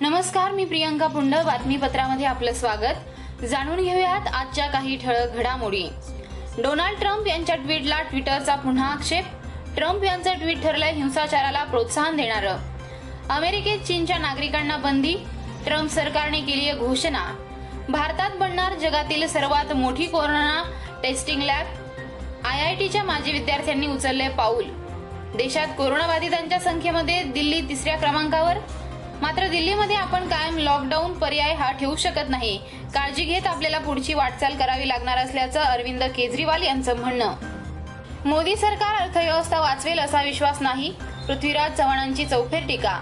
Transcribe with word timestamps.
नमस्कार 0.00 0.50
मी 0.50 0.64
प्रियंका 0.64 1.06
पुंड 1.06 1.34
बातमीपत्रामध्ये 1.34 2.26
आपलं 2.26 2.52
स्वागत. 2.52 3.44
जाणून 3.44 3.76
घेऊयात 3.76 4.20
आजच्या 4.34 4.66
काही 4.66 4.96
ठळक 4.96 5.34
घडामोडी. 5.34 5.88
डोनाल्ड 6.58 6.98
ट्रम्प 6.98 7.26
यांच्या 7.26 7.56
ट्विटला 7.56 8.02
ट्विटरचा 8.02 8.54
पुन्हा 8.54 8.92
आक्षेप. 8.92 9.24
ट्रम्प 9.76 10.04
यांचं 10.04 10.38
ट्विट 10.38 10.62
ठरलंय 10.62 10.92
हिंसाचाराला 10.92 11.64
प्रोत्साहन 11.64 12.16
देणारं. 12.16 12.56
अमेरिकेत 13.30 13.78
चीनच्या 13.78 14.18
नागरिकांना 14.18 14.76
बंदी. 14.76 15.14
ट्रम्प 15.66 15.90
सरकारने 15.90 16.40
केली 16.40 16.68
आहे 16.68 16.78
घोषणा. 16.78 17.34
भारतात 17.88 18.30
बनणार 18.40 18.74
जगातील 18.74 19.28
सर्वात 19.28 19.72
मोठी 19.72 20.06
corona 20.06 20.62
testing 21.02 21.42
lab. 21.42 21.66
I 22.44 22.60
I 22.60 22.74
टीच्या 22.74 23.04
माजी 23.04 23.32
विद्यार्थ्यांनी 23.32 23.86
उचलले 23.86 24.28
पाऊल. 24.28 24.64
देशात 25.36 25.66
कोरोनाबाधितांच्या 25.66 26.60
संख्येमध्ये 26.60 27.22
दिल्ली 27.22 27.60
तिसऱ्या 27.60 27.96
क्रमांकावर. 27.96 28.56
मात्र 29.22 29.46
दिल्लीमध्ये 29.48 29.96
आपण 29.96 30.28
कायम 30.28 30.58
लॉकडाऊन 30.58 31.12
पर्याय 31.12 31.54
हा 31.54 31.70
ठेवू 31.72 31.96
शकत 31.96 32.28
नाही. 32.28 32.58
काळजी 32.94 33.24
घेत 33.24 33.46
आपल्याला 33.46 33.78
पुढची 33.78 34.14
वाटचाल 34.14 34.56
करावी 34.56 34.88
लागणार 34.88 35.18
असल्याचं 35.18 35.60
अरविंद 35.60 36.02
केजरीवाल 36.02 36.62
यांचं 36.62 36.96
म्हणणं. 36.96 37.34
मोदी 38.24 38.56
सरकार 38.56 39.02
अर्थव्यवस्था 39.02 39.60
वाचवेल 39.60 39.98
असा 39.98 40.22
विश्वास 40.22 40.62
नाही. 40.62 40.90
पृथ्वीराज 41.26 41.72
चव्हाणांची 41.72 42.26
चौफेर 42.26 42.66
टीका. 42.68 42.98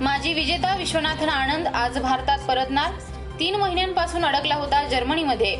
माजी 0.00 0.34
विजेता 0.34 0.76
विश्वनाथन 0.76 1.28
आनंद 1.28 1.66
आज 1.66 1.98
भारतात 1.98 2.38
परतणार. 2.38 2.90
तीन 3.40 3.54
महिन्यांपासून 3.54 4.24
अडकला 4.24 4.54
होता 4.54 4.84
जर्मनीमध्ये. 4.88 5.56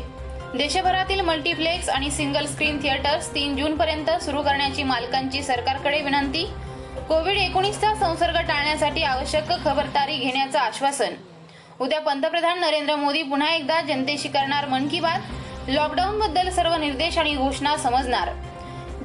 देशभरातील 0.55 1.21
मल्टीप्लेक्स 1.21 1.89
आणि 1.89 2.11
सिंगल 2.11 2.45
स्क्रीन 2.45 2.83
थिएटर्स 2.83 3.35
तीन 3.35 3.55
जून 3.55 3.77
पर्यंत 3.77 4.09
सुरू 4.23 4.41
करण्याची 4.41 4.83
मालकांची 4.83 5.43
सरकारकडे 5.43 6.01
विनंती. 6.01 6.45
कोविड 7.07 7.37
एकोणीसचा 7.37 7.95
संसर्ग 7.95 8.37
टाळण्यासाठी 8.37 9.03
आवश्यक 9.03 9.49
खबरदारी 9.49 10.15
घेण्याचं 10.15 10.59
आश्वासन. 10.59 11.13
उद्या 11.79 12.01
पंतप्रधान 12.01 12.59
नरेंद्र 12.59 12.95
मोदी 12.95 13.23
पुन्हा 13.23 13.55
एकदा 13.55 13.81
जनतेशी 13.81 14.27
करणार 14.27 14.67
मन 14.67 14.87
की 14.87 14.99
बात. 14.99 15.19
लॉकडाऊन 15.67 16.19
बद्दल 16.19 16.49
सर्व 16.49 16.75
निर्देश 16.75 17.17
आणि 17.17 17.35
घोषणा 17.35 17.77
समजणार. 17.77 18.29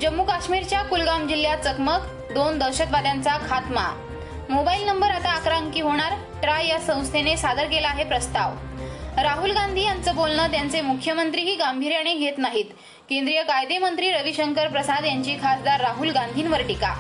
जम्मू 0.02 0.24
काश्मीरच्या 0.24 0.82
कुलगाम 0.82 1.28
जिल्ह्यात 1.28 1.58
चकमक 1.58 2.00
दोन 2.32 2.58
दहशतवाद्यांचा 2.58 3.36
खात्मा. 3.48 4.06
मोबाईल 4.50 4.86
नंबर 4.86 5.10
आता 5.10 5.32
अकरा 5.32 5.56
अंकी 5.56 5.80
होणार. 5.80 6.12
ट्राय 6.42 6.66
या 6.66 6.78
संस्थेने 6.78 7.36
सादर 7.36 7.64
केला 7.64 7.88
आहे 7.88 8.04
प्रस्ताव. 8.04 8.50
राहुल 9.22 9.50
गांधी 9.50 9.82
यांचं 9.82 10.16
बोलणं 10.16 10.50
त्यांचे 10.50 10.80
मुख्यमंत्रीही 10.80 11.56
गांभीर्याने 11.56 12.14
घेत 12.14 12.38
नाहीत. 12.38 12.64
केंद्रीय 13.10 13.42
कायदे 13.42 13.78
मंत्री 13.78 14.12
रविशंकर 14.12 14.68
प्रसाद 14.68 15.04
यांची 15.04 15.36
खासदार 15.42 15.80
राहुल 15.80 16.10
गांधींवर 16.10 16.62
टीका. 16.62 16.94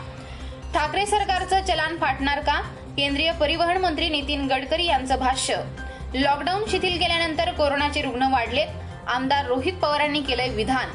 ठाकरे 0.74 1.06
सरकारचं 1.06 1.62
चलान 1.62 1.96
फाटणार 1.96 2.40
का? 2.40 2.60
केंद्रीय 2.96 3.32
परिवहन 3.32 3.76
मंत्री 3.76 4.08
नितीन 4.08 4.46
गडकरी 4.46 4.86
यांचं 4.86 5.18
भाष्य. 5.18 5.56
लॉकडाऊन 6.14 6.64
शिथिल 6.68 6.98
केल्यानंतर 6.98 7.50
कोरोनाचे 7.50 8.02
रुग्ण 8.02 8.22
वाढलेत. 8.22 8.66
आमदार 9.08 9.46
रोहित 9.46 9.72
पवारांनी 9.72 10.20
केलंय 10.20 10.48
विधान. 10.48 10.88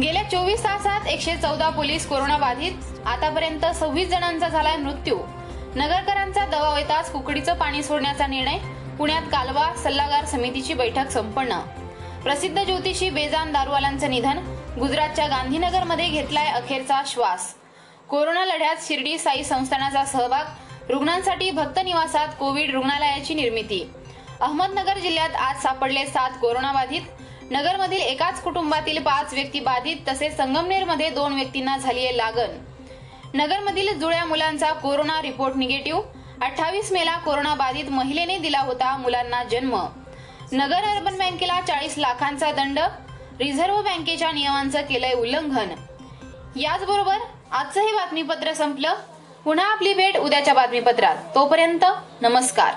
गेल्या 0.00 0.22
चोवीस 0.22 0.64
तासात 0.64 1.06
एकशे 1.06 1.36
चौदा 1.36 1.68
पोलीस 1.68 2.08
कोरोना 2.08 2.38
बाधित. 2.38 2.72
आतापर्यंत 3.06 3.66
सव्वीस 3.66 4.08
जणांचा 4.08 4.48
झालाय 4.48 4.76
मृत्यू. 4.76 5.18
नगरकरांचा 5.74 6.46
दबाव 6.46 6.76
येताच 6.76 7.12
कुकडीचं 7.12 7.54
पाणी 7.54 7.82
सोडण्याचा 7.82 8.26
निर्णय. 8.26 8.58
पुण्यात 8.98 9.22
कालवा 9.22 9.74
सल्लागार 9.84 10.24
समितीची 10.24 10.74
बैठक 10.74 11.10
संपन्न. 11.10 11.58
प्रसिद्ध 12.22 12.64
ज्योतिषी 12.64 13.10
बेजान 13.10 13.52
दारुवालांचं 13.52 14.10
निधन. 14.10 14.38
गुजरातच्या 14.78 15.26
गांधीनगरमध्ये 15.26 16.08
घेतलाय 16.08 16.46
अखेरचा 16.46 17.02
श्वास. 17.06 17.54
कोरोना 18.08 18.44
लढ्यात 18.44 18.76
शिर्डी 18.82 19.18
साई 19.18 19.42
संस्थानाचा 19.42 20.04
सहभाग 20.04 20.90
रुग्णांसाठी 20.90 21.50
भक्त 21.50 21.78
निवासात 21.84 22.28
कोविड 22.38 22.70
रुग्णालयाची 22.70 23.34
निर्मिती. 23.34 23.90
अहमदनगर 24.40 24.98
जिल्ह्यात 24.98 25.34
आज 25.36 25.62
सापडले 25.62 26.06
सात 26.06 26.30
कोरोनाबाधित. 26.40 27.00
नगरमधील 27.50 28.00
एकाच 28.00 28.42
कुटुंबातील 28.42 29.02
पाच 29.02 29.34
व्यक्ती 29.34 29.60
बाधित 29.60 29.96
तसेच 30.08 30.36
संगमनेरमध्ये 30.36 31.10
दोन 31.10 31.34
व्यक्तींना 31.34 31.76
झाली 31.76 32.06
आहे 32.06 32.16
लागण. 32.16 32.56
नगरमधील 33.34 33.98
जुळ्या 33.98 34.24
मुलांचा 34.24 34.72
कोरोना 34.72 35.22
रिपोर्ट 35.22 35.56
निगेटिव्ह. 35.56 36.02
अठ्ठावीस 36.42 36.92
मेला 36.92 37.16
कोरोना 37.16 37.54
बाधित 37.54 37.90
महिलेने 37.90 38.38
दिला 38.38 38.60
होता 38.60 38.96
मुलांना 38.96 39.42
जन्म. 39.44 39.76
नगर 40.52 40.84
अर्बन 40.84 41.18
बँकेला 41.18 41.60
चाळीस 41.60 41.98
लाखांचा 41.98 42.52
दंड. 42.52 42.78
रिझर्व्ह 43.40 43.82
बँकेच्या 43.82 44.32
नियमांचं 44.32 44.80
केलंय 44.80 45.12
उल्लंघन. 45.12 45.74
याचबरोबर 46.56 47.18
आजचं 47.52 47.80
हे 47.80 47.92
बातमीपत्र 47.92 48.52
संपलं. 48.52 48.94
पुन्हा 49.44 49.72
आपली 49.72 49.94
भेट 49.94 50.16
उद्याच्या 50.16 50.54
बातमीपत्रात. 50.54 51.16
तोपर्यंत 51.34 51.84
नमस्कार. 52.20 52.74